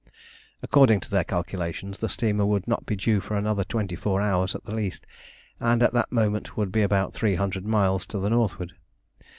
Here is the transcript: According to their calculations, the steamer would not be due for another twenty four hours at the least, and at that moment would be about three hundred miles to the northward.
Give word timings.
According 0.63 1.01
to 1.01 1.11
their 1.11 1.23
calculations, 1.23 1.99
the 1.99 2.09
steamer 2.09 2.43
would 2.43 2.67
not 2.67 2.87
be 2.87 2.95
due 2.95 3.19
for 3.21 3.35
another 3.37 3.63
twenty 3.63 3.95
four 3.95 4.19
hours 4.19 4.55
at 4.55 4.63
the 4.63 4.73
least, 4.73 5.05
and 5.59 5.83
at 5.83 5.93
that 5.93 6.11
moment 6.11 6.57
would 6.57 6.71
be 6.71 6.81
about 6.81 7.13
three 7.13 7.35
hundred 7.35 7.67
miles 7.67 8.07
to 8.07 8.17
the 8.17 8.31
northward. 8.31 8.73